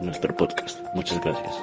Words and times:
nuestro 0.00 0.34
podcast. 0.36 0.80
Muchas 0.94 1.22
gracias. 1.22 1.54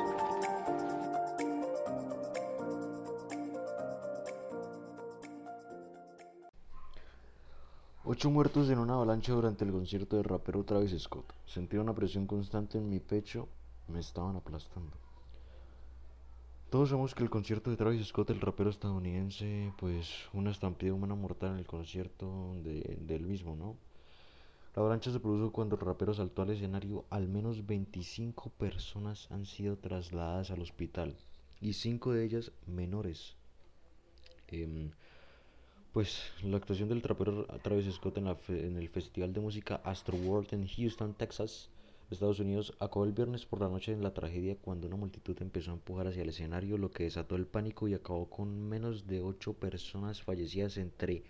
Ocho 8.05 8.29
muertos 8.29 8.69
en 8.69 8.79
una 8.79 8.93
avalancha 8.93 9.33
durante 9.33 9.65
el 9.65 9.71
concierto 9.71 10.17
del 10.17 10.25
rapero 10.25 10.63
Travis 10.63 10.97
Scott. 11.01 11.33
Sentía 11.45 11.81
una 11.81 11.95
presión 11.95 12.27
constante 12.27 12.77
en 12.77 12.89
mi 12.89 12.99
pecho, 12.99 13.47
me 13.87 13.99
estaban 13.99 14.35
aplastando. 14.35 14.97
Todos 16.69 16.89
sabemos 16.89 17.13
que 17.15 17.23
el 17.23 17.29
concierto 17.29 17.69
de 17.69 17.77
Travis 17.77 18.07
Scott, 18.07 18.31
el 18.31 18.41
rapero 18.41 18.69
estadounidense, 18.69 19.71
pues 19.77 20.09
una 20.33 20.51
estampida 20.51 20.93
humana 20.93 21.15
mortal 21.15 21.51
en 21.51 21.59
el 21.59 21.65
concierto 21.65 22.55
de, 22.63 22.97
del 23.01 23.25
mismo, 23.25 23.55
¿no? 23.55 23.77
La 24.75 24.81
avalancha 24.81 25.11
se 25.11 25.19
produjo 25.19 25.51
cuando 25.51 25.75
el 25.75 25.81
rapero 25.81 26.15
saltó 26.15 26.41
al 26.41 26.49
escenario. 26.49 27.05
Al 27.11 27.27
menos 27.27 27.67
25 27.67 28.49
personas 28.57 29.29
han 29.29 29.45
sido 29.45 29.77
trasladadas 29.77 30.49
al 30.49 30.61
hospital 30.61 31.15
y 31.61 31.73
5 31.73 32.11
de 32.13 32.25
ellas 32.25 32.51
menores. 32.65 33.35
Em, 34.47 34.89
pues 35.91 36.23
la 36.41 36.57
actuación 36.57 36.89
del 36.89 37.03
rapero 37.03 37.45
Travis 37.61 37.93
Scott 37.93 38.17
en, 38.17 38.25
la 38.25 38.35
en 38.47 38.77
el 38.77 38.89
Festival 38.89 39.31
de 39.31 39.41
Música 39.41 39.75
Astro 39.83 40.17
World 40.17 40.51
en 40.55 40.67
Houston, 40.67 41.13
Texas, 41.13 41.69
Estados 42.09 42.39
Unidos, 42.39 42.73
acabó 42.79 43.05
el 43.05 43.11
viernes 43.11 43.45
por 43.45 43.61
la 43.61 43.69
noche 43.69 43.91
en 43.91 44.01
la 44.01 44.15
tragedia 44.15 44.55
cuando 44.55 44.87
una 44.87 44.95
multitud 44.95 45.39
empezó 45.39 45.69
a 45.69 45.75
empujar 45.75 46.07
hacia 46.07 46.23
el 46.23 46.29
escenario, 46.29 46.79
lo 46.79 46.89
que 46.89 47.03
desató 47.03 47.35
el 47.35 47.45
pánico 47.45 47.87
y 47.87 47.93
acabó 47.93 48.27
con 48.27 48.67
menos 48.69 49.05
de 49.05 49.21
8 49.21 49.53
personas 49.53 50.23
fallecidas 50.23 50.77
entre 50.77 51.23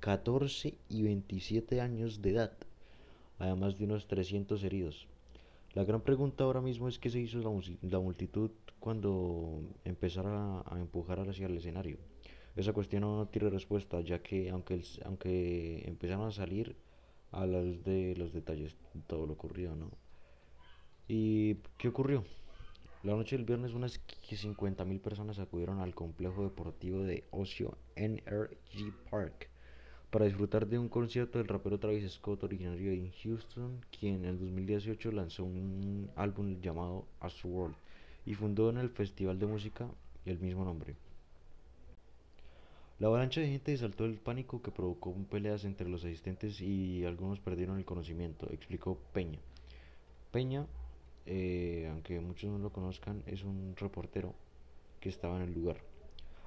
14 0.00 0.76
y 0.90 1.02
27 1.04 1.80
años 1.80 2.20
de 2.20 2.30
edad 2.32 2.52
además 3.42 3.76
de 3.76 3.84
unos 3.84 4.06
300 4.06 4.62
heridos. 4.62 5.08
La 5.74 5.82
gran 5.84 6.00
pregunta 6.02 6.44
ahora 6.44 6.60
mismo 6.60 6.88
es 6.88 6.98
qué 7.00 7.10
se 7.10 7.18
hizo 7.18 7.38
la, 7.38 7.98
multitud 7.98 8.52
cuando 8.78 9.60
empezara 9.84 10.62
a, 10.64 10.78
empujar 10.78 11.18
hacia 11.18 11.46
el 11.46 11.56
escenario. 11.56 11.96
Esa 12.54 12.72
cuestión 12.72 13.02
no 13.02 13.26
tiene 13.26 13.50
respuesta, 13.50 14.00
ya 14.00 14.22
que 14.22 14.50
aunque, 14.50 14.84
aunque 15.04 15.82
empezaron 15.88 16.28
a 16.28 16.30
salir 16.30 16.76
a 17.32 17.44
la 17.46 17.62
luz 17.62 17.82
de 17.82 18.14
los 18.16 18.32
detalles 18.32 18.76
todo 19.08 19.26
lo 19.26 19.32
ocurrido, 19.32 19.74
¿no? 19.74 19.90
¿Y 21.08 21.56
qué 21.78 21.88
ocurrió? 21.88 22.24
La 23.02 23.16
noche 23.16 23.36
del 23.36 23.44
viernes 23.44 23.72
unas 23.72 24.00
50.000 24.30 25.00
personas 25.00 25.40
acudieron 25.40 25.80
al 25.80 25.96
complejo 25.96 26.44
deportivo 26.44 27.00
de 27.00 27.24
ocio 27.32 27.76
NRG 27.96 28.94
Park 29.10 29.51
para 30.12 30.26
disfrutar 30.26 30.66
de 30.66 30.78
un 30.78 30.90
concierto 30.90 31.38
del 31.38 31.48
rapero 31.48 31.78
Travis 31.78 32.12
Scott 32.12 32.44
originario 32.44 32.90
de 32.90 33.10
Houston, 33.22 33.80
quien 33.98 34.16
en 34.16 34.24
el 34.26 34.38
2018 34.38 35.10
lanzó 35.10 35.42
un 35.42 36.10
álbum 36.16 36.60
llamado 36.60 37.06
World 37.42 37.74
y 38.26 38.34
fundó 38.34 38.68
en 38.68 38.76
el 38.76 38.90
festival 38.90 39.38
de 39.38 39.46
música 39.46 39.88
el 40.26 40.38
mismo 40.38 40.66
nombre. 40.66 40.96
La 42.98 43.06
avalancha 43.06 43.40
de 43.40 43.48
gente 43.48 43.74
saltó 43.78 44.04
el 44.04 44.18
pánico 44.18 44.60
que 44.60 44.70
provocó 44.70 45.14
peleas 45.30 45.64
entre 45.64 45.88
los 45.88 46.04
asistentes 46.04 46.60
y 46.60 47.06
algunos 47.06 47.40
perdieron 47.40 47.78
el 47.78 47.86
conocimiento, 47.86 48.46
explicó 48.52 48.98
Peña. 49.14 49.38
Peña, 50.30 50.66
eh, 51.24 51.88
aunque 51.90 52.20
muchos 52.20 52.50
no 52.50 52.58
lo 52.58 52.70
conozcan, 52.70 53.22
es 53.24 53.44
un 53.44 53.74
reportero 53.78 54.34
que 55.00 55.08
estaba 55.08 55.36
en 55.36 55.44
el 55.44 55.54
lugar. 55.54 55.91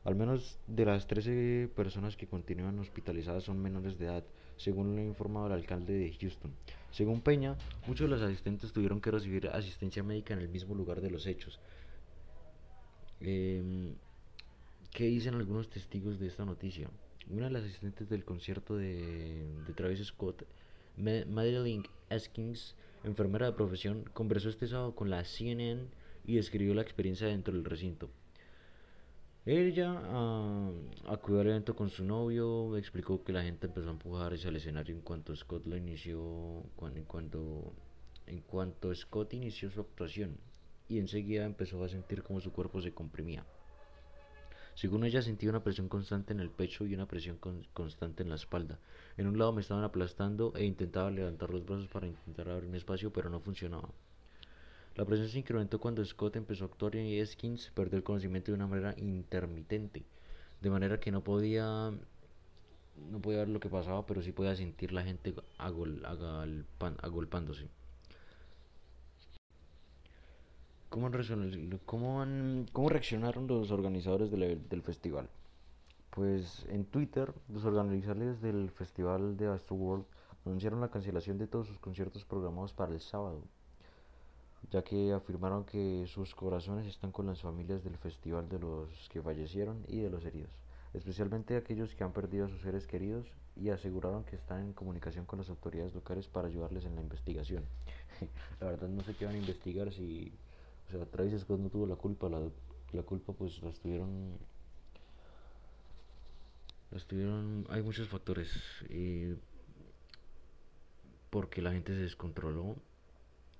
Al 0.05 0.15
menos 0.15 0.59
de 0.67 0.85
las 0.85 1.07
13 1.07 1.69
personas 1.75 2.15
que 2.15 2.27
continúan 2.27 2.77
hospitalizadas 2.77 3.43
son 3.43 3.59
menores 3.59 3.97
de 3.97 4.05
edad, 4.05 4.23
según 4.55 4.95
lo 4.95 5.01
ha 5.01 5.03
informado 5.03 5.47
el 5.47 5.53
alcalde 5.53 5.93
de 5.93 6.13
Houston. 6.13 6.53
Según 6.91 7.21
Peña, 7.21 7.57
muchos 7.87 8.07
de 8.07 8.15
los 8.15 8.21
asistentes 8.21 8.71
tuvieron 8.71 9.01
que 9.01 9.09
recibir 9.09 9.47
asistencia 9.47 10.03
médica 10.03 10.35
en 10.35 10.41
el 10.41 10.49
mismo 10.49 10.75
lugar 10.75 11.01
de 11.01 11.09
los 11.09 11.25
hechos. 11.25 11.59
Em, 13.19 13.95
¿Qué 14.91 15.05
dicen 15.05 15.33
algunos 15.33 15.71
testigos 15.71 16.19
de 16.19 16.27
esta 16.27 16.45
noticia? 16.45 16.87
Una 17.27 17.45
de 17.45 17.51
las 17.51 17.63
asistentes 17.63 18.07
del 18.07 18.23
concierto 18.23 18.77
de, 18.77 19.43
Travis 19.75 20.05
Scott, 20.05 20.45
Madeline 20.97 21.83
Eskins, 22.11 22.75
enfermera 23.03 23.47
de 23.47 23.53
profesión, 23.53 24.03
conversó 24.13 24.49
este 24.49 24.67
sábado 24.67 24.93
con 24.93 25.09
la 25.09 25.25
CNN 25.25 25.87
y 26.25 26.35
describió 26.35 26.75
la 26.75 26.83
experiencia 26.83 27.25
dentro 27.25 27.55
del 27.55 27.65
recinto. 27.65 28.11
Ella 29.47 29.91
uh, 29.93 30.73
acudió 31.07 31.41
al 31.41 31.47
evento 31.47 31.75
con 31.75 31.91
su 31.91 32.03
novio, 32.03 32.75
explicó 32.77 33.23
que 33.23 33.31
la 33.31 33.43
gente 33.43 33.67
empezó 33.67 33.89
a 33.89 33.91
empujar 33.91 34.33
hacia 34.33 34.49
el 34.49 34.55
escenario 34.55 34.95
en 34.95 35.01
cuanto 35.01 35.35
Scott 35.35 35.67
lo 35.67 35.77
inició, 35.77 36.63
cuando, 36.75 37.71
en, 38.25 38.41
cuanto, 38.41 38.95
Scott 38.95 39.35
inició 39.35 39.69
su 39.69 39.81
actuación 39.81 40.35
y 40.89 40.97
enseguida 40.97 41.45
empezó 41.45 41.83
a 41.83 41.89
sentir 41.89 42.23
como 42.23 42.41
su 42.41 42.51
cuerpo 42.51 42.81
se 42.81 42.91
comprimía. 42.91 43.45
Según 44.73 45.05
ella 45.05 45.21
sentía 45.21 45.51
una 45.51 45.63
presión 45.63 45.89
constante 45.89 46.33
en 46.33 46.39
el 46.39 46.49
pecho 46.49 46.87
y 46.87 46.95
una 46.95 47.05
presión 47.05 47.37
constante 47.73 48.23
en 48.23 48.29
la 48.29 48.35
espalda. 48.35 48.79
En 49.15 49.27
un 49.27 49.37
lado 49.37 49.53
me 49.53 49.61
estaban 49.61 49.83
aplastando 49.83 50.53
e 50.55 50.65
intentaba 50.65 51.11
levantar 51.11 51.51
los 51.51 51.63
brazos 51.63 51.87
para 51.87 52.07
intentar 52.07 52.49
abrir 52.49 52.67
un 52.67 52.75
espacio, 52.75 53.13
pero 53.13 53.29
no 53.29 53.39
funcionaba. 53.39 53.89
La 54.95 55.03
presión 55.03 55.27
se 55.27 55.39
incrementó 55.39 55.79
cuando 55.79 56.05
Scott 56.05 56.37
empezó 56.37 56.63
a 56.63 56.67
actuar 56.67 56.95
y 56.95 57.19
Eskins 57.19 57.69
perdió 57.75 57.97
el 57.97 58.03
conocimiento 58.03 58.51
de 58.51 58.55
una 58.55 58.67
manera 58.67 58.95
intermitente, 58.97 60.05
de 60.61 60.69
manera 60.69 61.01
que 61.01 61.11
no 61.11 61.21
podía 61.21 61.91
no 63.11 63.19
podía 63.19 63.39
ver 63.39 63.49
lo 63.49 63.59
que 63.59 63.69
pasaba, 63.69 64.05
pero 64.05 64.21
sí 64.21 64.31
podía 64.31 64.55
sentir 64.55 64.93
la 64.93 65.03
gente 65.03 65.35
agolpándose. 65.57 67.67
¿Cómo, 70.87 71.11
¿Cómo, 72.71 72.89
reaccionaron 72.89 73.47
los 73.47 73.71
organizadores 73.71 74.31
del, 74.31 74.65
del, 74.69 74.81
festival? 74.81 75.27
Pues 76.09 76.65
en 76.69 76.85
Twitter, 76.85 77.33
los 77.49 77.65
organizadores 77.65 78.41
del 78.41 78.71
festival 78.71 79.35
de 79.35 79.47
Astroworld 79.47 80.05
anunciaron 80.45 80.79
la 80.79 80.89
cancelación 80.89 81.37
de 81.37 81.47
todos 81.47 81.67
sus 81.67 81.79
conciertos 81.79 82.23
programados 82.23 82.71
para 82.71 82.93
el 82.93 83.01
sábado 83.01 83.41
ya 84.71 84.83
que 84.83 85.13
afirmaron 85.13 85.65
que 85.65 86.05
sus 86.07 86.33
corazones 86.33 86.87
están 86.87 87.11
con 87.11 87.27
las 87.27 87.41
familias 87.41 87.83
del 87.83 87.97
festival 87.97 88.49
de 88.49 88.59
los 88.59 88.89
que 89.09 89.21
fallecieron 89.21 89.83
y 89.87 89.99
de 89.99 90.09
los 90.09 90.25
heridos, 90.25 90.51
especialmente 90.93 91.57
aquellos 91.57 91.93
que 91.95 92.03
han 92.03 92.13
perdido 92.13 92.45
a 92.45 92.49
sus 92.49 92.61
seres 92.61 92.87
queridos 92.87 93.25
y 93.55 93.69
aseguraron 93.69 94.23
que 94.23 94.35
están 94.35 94.61
en 94.61 94.73
comunicación 94.73 95.25
con 95.25 95.39
las 95.39 95.49
autoridades 95.49 95.93
locales 95.93 96.27
para 96.27 96.47
ayudarles 96.47 96.85
en 96.85 96.95
la 96.95 97.01
investigación. 97.01 97.63
la 98.59 98.67
verdad 98.67 98.89
no 98.89 99.03
sé 99.03 99.15
qué 99.15 99.25
van 99.25 99.35
a 99.35 99.39
investigar 99.39 99.91
si, 99.93 100.31
o 100.87 100.91
sea, 100.91 101.05
Travis 101.05 101.41
Scott 101.41 101.59
no 101.59 101.69
tuvo 101.69 101.85
la 101.85 101.95
culpa, 101.95 102.29
la, 102.29 102.41
la 102.91 103.03
culpa 103.03 103.33
pues 103.33 103.61
la 103.61 103.69
estuvieron 103.69 104.37
estuvieron 106.91 107.65
hay 107.69 107.81
muchos 107.81 108.07
factores 108.07 108.49
eh, 108.89 109.35
porque 111.29 111.61
la 111.61 111.71
gente 111.73 111.93
se 111.93 112.01
descontroló 112.01 112.77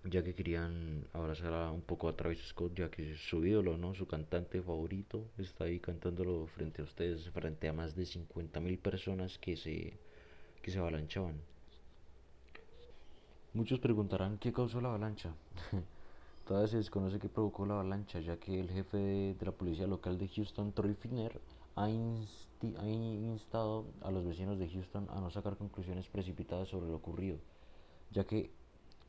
ya 0.06 0.24
que 0.24 0.36
querían 0.36 1.08
abrazar 1.14 1.72
un 1.72 1.82
poco 1.82 2.08
a 2.08 2.16
Travis 2.16 2.40
Scott, 2.48 2.75
ya 2.75 2.92
que 2.92 3.16
su 3.16 3.44
ídolo, 3.44 3.78
¿no? 3.78 3.96
Su 3.96 4.06
cantante 4.07 4.62
favorito 4.62 5.25
está 5.38 5.63
ahí 5.66 5.80
cantándolo 5.80 6.46
frente 6.48 6.81
a 6.81 6.86
ustedes, 6.86 7.30
frente 7.31 7.68
a 7.68 7.74
más 7.74 7.96
de 7.96 8.04
50.000 8.04 8.80
personas 8.80 9.40
que 9.40 9.57
se, 9.57 9.98
que 10.62 10.72
se 10.72 10.78
avalanchaban. 10.78 11.42
Muchos 13.54 13.80
preguntarán 13.80 14.38
qué 14.38 14.54
causó 14.54 14.80
la 14.80 14.90
avalancha. 14.90 15.34
Todavía 16.46 16.68
se 16.68 16.78
desconoce 16.78 17.18
qué 17.18 17.28
provocó 17.28 17.66
la 17.66 17.74
avalancha, 17.74 18.19
ya 18.19 18.38
que 18.38 18.60
el 18.60 18.69
jefe 18.69 18.98
de, 18.98 19.36
la 19.46 19.51
policía 19.51 19.88
local 19.88 20.19
de 20.19 20.28
Houston, 20.28 20.72
Troy 20.74 20.94
Finner, 20.94 21.42
ha 21.75 21.90
instado 21.90 23.86
a 24.01 24.12
los 24.12 24.24
vecinos 24.24 24.60
de 24.60 24.69
Houston 24.69 25.08
a 25.10 25.19
no 25.19 25.31
sacar 25.31 25.58
conclusiones 25.58 26.08
precipitadas 26.08 26.69
sobre 26.69 26.88
lo 26.88 26.98
ocurrido, 26.98 27.40
ya 28.12 28.25
que 28.25 28.51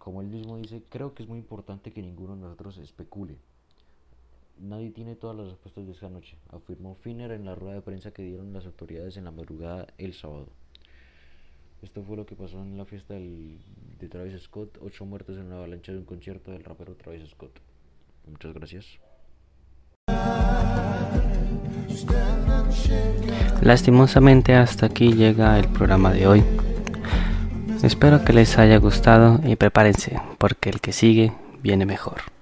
como 0.07 0.21
él 0.21 0.29
mismo 0.29 0.57
dice, 0.57 0.85
creo 0.89 1.15
que 1.15 1.25
es 1.25 1.29
muy 1.29 1.41
importante 1.41 1.93
que 1.93 2.01
ninguno 2.01 2.37
de 2.37 2.43
nosotros 2.43 2.79
especule. 2.79 3.39
Nadie 4.57 4.93
tiene 4.93 5.17
todas 5.17 5.37
las 5.37 5.49
respuestas 5.49 5.85
de 5.85 5.95
esa 5.95 6.09
noche, 6.09 6.37
afirmó 6.51 6.95
Finner 6.95 7.33
en 7.33 7.45
la 7.45 7.57
rueda 7.57 7.75
de 7.75 7.81
prensa 7.81 8.13
que 8.13 8.23
dieron 8.23 8.53
las 8.53 8.67
autoridades 8.67 9.17
en 9.17 9.25
la 9.25 9.33
madrugada 9.33 9.89
el 9.99 10.15
sábado. 10.15 10.47
Esto 11.83 12.05
fue 12.05 12.17
lo 12.17 12.25
que 12.25 12.37
pasó 12.37 12.63
en 12.63 12.79
la 12.79 12.85
fiesta 12.85 13.15
de 13.15 13.59
Travis 14.09 14.41
Scott, 14.43 14.79
ocho 14.81 15.05
muertos 15.05 15.39
en 15.39 15.47
una 15.47 15.57
avalancha 15.57 15.91
de 15.91 15.99
un 15.99 16.05
concierto 16.05 16.53
del 16.53 16.63
rapero 16.63 16.95
Travis 16.95 17.29
Scott. 17.29 17.59
Muchas 18.31 18.55
gracias. 18.55 18.87
Lastimosamente 23.61 24.55
hasta 24.55 24.87
aquí 24.87 25.15
llega 25.15 25.59
el 25.59 25.67
programa 25.67 26.13
de 26.13 26.29
hoy. 26.29 26.45
Espero 27.87 28.25
que 28.25 28.33
les 28.33 28.59
haya 28.59 28.79
gustado 28.79 29.39
y 29.45 29.55
prepárense 29.55 30.21
porque 30.39 30.71
el 30.71 30.81
que 30.81 30.93
sigue 30.93 31.33
viene 31.63 31.87
mejor. 31.87 32.36